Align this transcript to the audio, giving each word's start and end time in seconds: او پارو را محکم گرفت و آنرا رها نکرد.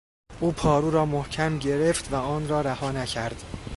او 0.39 0.51
پارو 0.51 0.91
را 0.91 1.05
محکم 1.05 1.57
گرفت 1.59 2.13
و 2.13 2.15
آنرا 2.15 2.61
رها 2.61 2.91
نکرد. 2.91 3.43